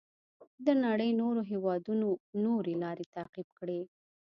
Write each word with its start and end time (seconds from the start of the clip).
د 0.65 0.67
نړۍ 0.85 1.11
نورو 1.21 1.41
هېوادونو 1.51 2.07
نورې 2.45 2.73
لارې 2.83 3.05
تعقیب 3.15 3.47
کړې. 3.59 3.81